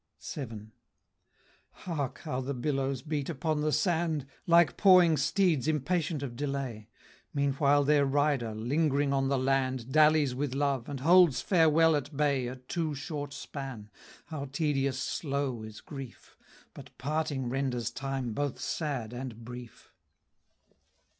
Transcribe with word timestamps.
VII. 0.33 0.71
Hark! 1.69 2.21
how 2.23 2.41
the 2.41 2.55
billows 2.55 3.03
beat 3.03 3.29
upon 3.29 3.61
the 3.61 3.71
sand! 3.71 4.25
Like 4.47 4.75
pawing 4.75 5.15
steeds 5.15 5.67
impatient 5.67 6.23
of 6.23 6.35
delay; 6.35 6.89
Meanwhile 7.35 7.83
their 7.83 8.03
rider, 8.03 8.55
ling'ring 8.55 9.13
on 9.13 9.27
the 9.27 9.37
land, 9.37 9.91
Dallies 9.91 10.33
with 10.33 10.55
love, 10.55 10.89
and 10.89 11.01
holds 11.01 11.39
farewell 11.43 11.95
at 11.95 12.17
bay 12.17 12.47
A 12.47 12.55
too 12.55 12.95
short 12.95 13.31
span. 13.31 13.91
How 14.25 14.45
tedious 14.45 14.97
slow 14.97 15.61
is 15.61 15.81
grief! 15.81 16.35
But 16.73 16.97
parting 16.97 17.47
renders 17.47 17.91
time 17.91 18.33
both 18.33 18.59
sad 18.59 19.13
and 19.13 19.45
brief. 19.45 19.91